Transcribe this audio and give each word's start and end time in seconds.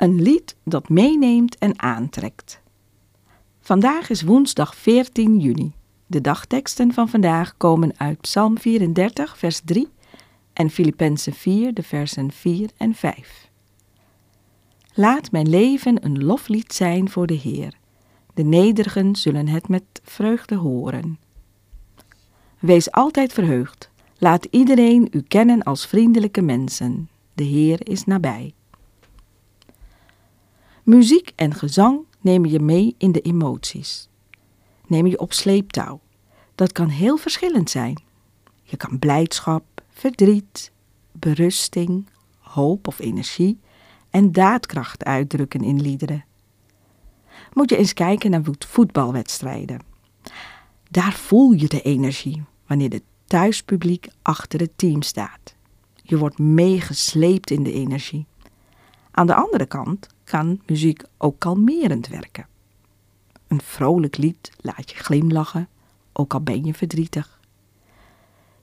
Een 0.00 0.22
lied 0.22 0.56
dat 0.64 0.88
meeneemt 0.88 1.58
en 1.58 1.82
aantrekt. 1.82 2.60
Vandaag 3.60 4.10
is 4.10 4.22
woensdag 4.22 4.76
14 4.76 5.38
juni. 5.38 5.72
De 6.06 6.20
dagteksten 6.20 6.92
van 6.92 7.08
vandaag 7.08 7.56
komen 7.56 7.92
uit 7.96 8.20
Psalm 8.20 8.58
34, 8.58 9.38
vers 9.38 9.60
3 9.64 9.88
en 10.52 10.70
Filippenzen 10.70 11.32
4, 11.32 11.74
de 11.74 11.82
versen 11.82 12.32
4 12.32 12.70
en 12.76 12.94
5. 12.94 13.50
Laat 14.94 15.32
mijn 15.32 15.48
leven 15.48 16.04
een 16.04 16.24
loflied 16.24 16.72
zijn 16.72 17.10
voor 17.10 17.26
de 17.26 17.34
Heer. 17.34 17.74
De 18.34 18.44
nederigen 18.44 19.16
zullen 19.16 19.48
het 19.48 19.68
met 19.68 19.84
vreugde 20.02 20.54
horen. 20.54 21.18
Wees 22.58 22.90
altijd 22.90 23.32
verheugd. 23.32 23.90
Laat 24.18 24.44
iedereen 24.50 25.08
u 25.10 25.22
kennen 25.22 25.62
als 25.62 25.86
vriendelijke 25.86 26.42
mensen. 26.42 27.08
De 27.34 27.44
Heer 27.44 27.88
is 27.88 28.04
nabij. 28.04 28.54
Muziek 30.84 31.32
en 31.36 31.54
gezang 31.54 32.00
nemen 32.20 32.50
je 32.50 32.60
mee 32.60 32.94
in 32.98 33.12
de 33.12 33.20
emoties. 33.20 34.08
Nemen 34.86 35.10
je 35.10 35.18
op 35.18 35.32
sleeptouw. 35.32 36.00
Dat 36.54 36.72
kan 36.72 36.88
heel 36.88 37.16
verschillend 37.16 37.70
zijn. 37.70 38.02
Je 38.62 38.76
kan 38.76 38.98
blijdschap, 38.98 39.64
verdriet, 39.88 40.72
berusting, 41.12 42.06
hoop 42.38 42.86
of 42.86 42.98
energie 42.98 43.58
en 44.10 44.32
daadkracht 44.32 45.04
uitdrukken 45.04 45.60
in 45.60 45.80
liederen. 45.80 46.24
Moet 47.52 47.70
je 47.70 47.76
eens 47.76 47.92
kijken 47.92 48.30
naar 48.30 48.42
voetbalwedstrijden. 48.58 49.80
Daar 50.90 51.12
voel 51.12 51.52
je 51.52 51.68
de 51.68 51.82
energie 51.82 52.42
wanneer 52.66 52.90
het 52.90 53.02
thuispubliek 53.24 54.08
achter 54.22 54.60
het 54.60 54.72
team 54.76 55.02
staat. 55.02 55.54
Je 56.02 56.18
wordt 56.18 56.38
meegesleept 56.38 57.50
in 57.50 57.62
de 57.62 57.72
energie. 57.72 58.26
Aan 59.20 59.26
de 59.26 59.34
andere 59.34 59.66
kant 59.66 60.06
kan 60.24 60.60
muziek 60.66 61.02
ook 61.18 61.38
kalmerend 61.38 62.06
werken. 62.06 62.46
Een 63.48 63.60
vrolijk 63.60 64.16
lied 64.16 64.52
laat 64.60 64.90
je 64.90 64.96
glimlachen, 64.96 65.68
ook 66.12 66.34
al 66.34 66.40
ben 66.40 66.64
je 66.64 66.74
verdrietig. 66.74 67.40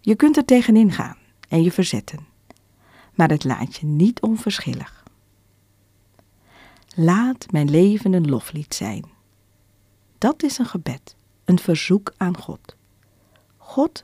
Je 0.00 0.14
kunt 0.14 0.36
er 0.36 0.44
tegenin 0.44 0.92
gaan 0.92 1.16
en 1.48 1.62
je 1.62 1.72
verzetten, 1.72 2.26
maar 3.14 3.28
het 3.28 3.44
laat 3.44 3.76
je 3.76 3.86
niet 3.86 4.20
onverschillig. 4.20 5.04
Laat 6.94 7.50
mijn 7.50 7.70
leven 7.70 8.12
een 8.12 8.28
loflied 8.28 8.74
zijn. 8.74 9.04
Dat 10.18 10.42
is 10.42 10.58
een 10.58 10.66
gebed, 10.66 11.16
een 11.44 11.58
verzoek 11.58 12.12
aan 12.16 12.36
God. 12.36 12.76
God, 13.56 14.02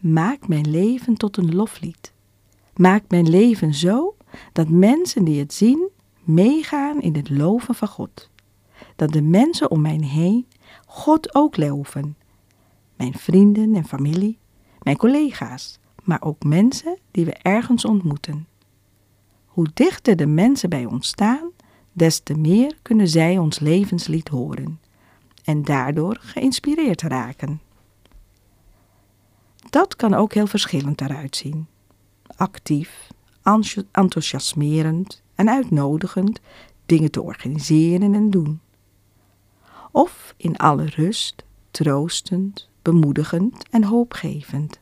maak 0.00 0.48
mijn 0.48 0.70
leven 0.70 1.14
tot 1.14 1.36
een 1.36 1.54
loflied. 1.54 2.12
Maak 2.74 3.02
mijn 3.08 3.28
leven 3.28 3.74
zo 3.74 4.14
dat 4.52 4.68
mensen 4.68 5.24
die 5.24 5.38
het 5.38 5.54
zien 5.54 5.88
meegaan 6.22 7.00
in 7.00 7.16
het 7.16 7.30
loven 7.30 7.74
van 7.74 7.88
God. 7.88 8.30
Dat 8.96 9.12
de 9.12 9.22
mensen 9.22 9.70
om 9.70 9.80
mij 9.80 9.96
heen 9.96 10.46
God 10.86 11.34
ook 11.34 11.56
loven. 11.56 12.16
Mijn 12.96 13.14
vrienden 13.14 13.74
en 13.74 13.84
familie, 13.84 14.38
mijn 14.82 14.96
collega's, 14.96 15.78
maar 16.02 16.22
ook 16.22 16.44
mensen 16.44 16.98
die 17.10 17.24
we 17.24 17.32
ergens 17.32 17.84
ontmoeten. 17.84 18.46
Hoe 19.46 19.68
dichter 19.74 20.16
de 20.16 20.26
mensen 20.26 20.70
bij 20.70 20.84
ons 20.84 21.06
staan, 21.06 21.50
des 21.92 22.20
te 22.20 22.34
meer 22.34 22.78
kunnen 22.82 23.08
zij 23.08 23.38
ons 23.38 23.58
levenslied 23.58 24.28
horen 24.28 24.80
en 25.44 25.62
daardoor 25.62 26.18
geïnspireerd 26.20 27.02
raken. 27.02 27.60
Dat 29.70 29.96
kan 29.96 30.14
ook 30.14 30.34
heel 30.34 30.46
verschillend 30.46 31.00
eruit 31.00 31.36
zien. 31.36 31.66
Actief, 32.36 33.08
enthousiasmerend 33.92 35.22
en 35.34 35.48
uitnodigend 35.48 36.40
dingen 36.86 37.10
te 37.10 37.22
organiseren 37.22 38.14
en 38.14 38.30
doen. 38.30 38.60
Of 39.92 40.34
in 40.36 40.56
alle 40.56 40.84
rust, 40.84 41.44
troostend, 41.70 42.68
bemoedigend 42.82 43.68
en 43.70 43.84
hoopgevend. 43.84 44.80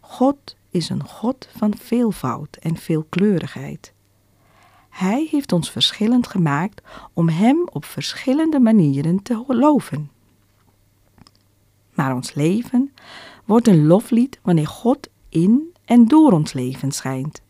God 0.00 0.56
is 0.70 0.88
een 0.88 1.04
God 1.04 1.48
van 1.56 1.76
veelvoud 1.76 2.56
en 2.56 2.76
veelkleurigheid. 2.76 3.92
Hij 4.88 5.28
heeft 5.30 5.52
ons 5.52 5.70
verschillend 5.70 6.26
gemaakt 6.26 6.82
om 7.12 7.28
Hem 7.28 7.68
op 7.72 7.84
verschillende 7.84 8.60
manieren 8.60 9.22
te 9.22 9.44
loven. 9.48 10.10
Maar 11.94 12.14
ons 12.14 12.34
leven 12.34 12.92
wordt 13.44 13.68
een 13.68 13.86
loflied 13.86 14.38
wanneer 14.42 14.66
God 14.66 15.08
in 15.28 15.74
en 15.86 16.06
door 16.06 16.32
ons 16.32 16.52
leven 16.52 16.92
schijnt. 16.92 17.42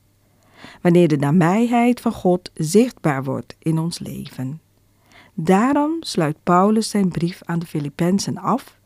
Wanneer 0.83 1.09
de 1.09 1.17
nabijheid 1.17 2.01
van 2.01 2.13
God 2.13 2.51
zichtbaar 2.55 3.25
wordt 3.25 3.57
in 3.59 3.79
ons 3.79 3.99
leven. 3.99 4.61
Daarom 5.35 5.97
sluit 6.01 6.37
Paulus 6.43 6.91
zijn 6.91 7.09
brief 7.09 7.41
aan 7.45 7.59
de 7.59 7.67
Filippenzen 7.67 8.39
af 8.39 8.79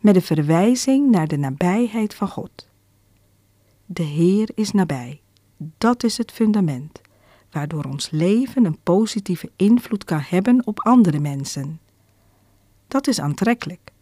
met 0.00 0.14
de 0.14 0.20
verwijzing 0.20 1.10
naar 1.10 1.28
de 1.28 1.36
nabijheid 1.36 2.14
van 2.14 2.28
God. 2.28 2.68
De 3.86 4.02
Heer 4.02 4.48
is 4.54 4.70
nabij. 4.70 5.20
Dat 5.78 6.04
is 6.04 6.18
het 6.18 6.32
fundament, 6.32 7.00
waardoor 7.50 7.84
ons 7.84 8.10
leven 8.10 8.64
een 8.64 8.78
positieve 8.82 9.50
invloed 9.56 10.04
kan 10.04 10.20
hebben 10.20 10.66
op 10.66 10.80
andere 10.80 11.18
mensen. 11.18 11.80
Dat 12.88 13.06
is 13.06 13.20
aantrekkelijk, 13.20 13.92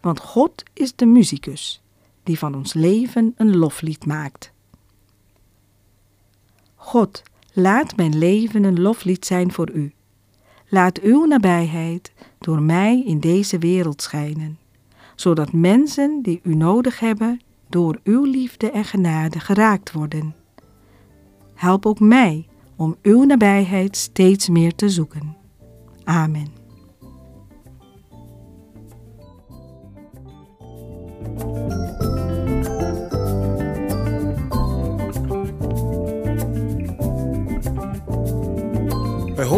want 0.00 0.20
God 0.20 0.62
is 0.72 0.94
de 0.94 1.06
muzikus 1.06 1.83
die 2.24 2.38
van 2.38 2.54
ons 2.54 2.72
leven 2.72 3.34
een 3.36 3.56
loflied 3.56 4.06
maakt. 4.06 4.52
God, 6.74 7.22
laat 7.52 7.96
mijn 7.96 8.18
leven 8.18 8.64
een 8.64 8.80
loflied 8.80 9.26
zijn 9.26 9.52
voor 9.52 9.70
U. 9.70 9.92
Laat 10.68 11.00
Uw 11.00 11.24
nabijheid 11.24 12.12
door 12.38 12.62
mij 12.62 13.02
in 13.06 13.20
deze 13.20 13.58
wereld 13.58 14.02
schijnen, 14.02 14.58
zodat 15.14 15.52
mensen 15.52 16.22
die 16.22 16.40
U 16.42 16.54
nodig 16.54 17.00
hebben 17.00 17.40
door 17.68 18.00
Uw 18.04 18.24
liefde 18.24 18.70
en 18.70 18.84
genade 18.84 19.40
geraakt 19.40 19.92
worden. 19.92 20.34
Help 21.54 21.86
ook 21.86 22.00
mij 22.00 22.46
om 22.76 22.96
Uw 23.02 23.24
nabijheid 23.24 23.96
steeds 23.96 24.48
meer 24.48 24.74
te 24.74 24.88
zoeken. 24.88 25.36
Amen. 26.04 26.63